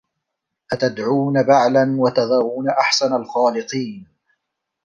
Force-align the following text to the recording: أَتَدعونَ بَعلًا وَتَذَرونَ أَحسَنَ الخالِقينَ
أَتَدعونَ 0.73 1.43
بَعلًا 1.43 1.95
وَتَذَرونَ 1.99 2.69
أَحسَنَ 2.69 3.13
الخالِقينَ 3.15 4.07